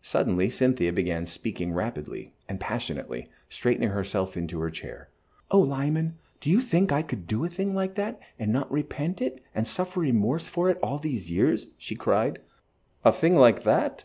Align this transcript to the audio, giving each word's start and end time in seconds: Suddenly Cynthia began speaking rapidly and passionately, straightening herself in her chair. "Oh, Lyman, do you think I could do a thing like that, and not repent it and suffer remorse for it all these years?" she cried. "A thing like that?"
Suddenly 0.00 0.48
Cynthia 0.48 0.90
began 0.90 1.26
speaking 1.26 1.70
rapidly 1.74 2.32
and 2.48 2.58
passionately, 2.58 3.28
straightening 3.50 3.90
herself 3.90 4.34
in 4.34 4.48
her 4.48 4.70
chair. 4.70 5.10
"Oh, 5.50 5.60
Lyman, 5.60 6.16
do 6.40 6.48
you 6.48 6.62
think 6.62 6.92
I 6.92 7.02
could 7.02 7.26
do 7.26 7.44
a 7.44 7.50
thing 7.50 7.74
like 7.74 7.94
that, 7.96 8.18
and 8.38 8.50
not 8.50 8.72
repent 8.72 9.20
it 9.20 9.44
and 9.54 9.68
suffer 9.68 10.00
remorse 10.00 10.48
for 10.48 10.70
it 10.70 10.78
all 10.82 10.98
these 10.98 11.28
years?" 11.30 11.66
she 11.76 11.94
cried. 11.94 12.38
"A 13.04 13.12
thing 13.12 13.34
like 13.36 13.64
that?" 13.64 14.04